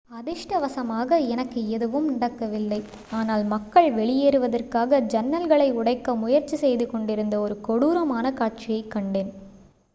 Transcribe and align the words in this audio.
"""அதிர்ஷ்டவசமாக 0.09 1.27
எனக்கு 1.27 1.69
எதுவும் 1.69 2.11
நடக்கவில்லை 2.11 2.79
ஆனால் 3.09 3.43
மக்கள் 3.43 3.91
வெளியேறுவதற்காக 3.91 5.01
ஜன்னல்களை 5.01 5.71
உடைக்க 5.71 6.15
முயற்சி 6.15 6.55
செய்துகொண்டிருந்த 6.55 7.39
ஒரு 7.39 7.61
கொடூரமான 7.61 8.33
காட்சியைக் 8.33 8.91
கண்டேன். 8.91 9.31